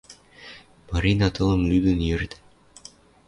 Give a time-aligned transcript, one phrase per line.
[0.91, 2.37] Марина тылым лӱдӹн йӧртӓ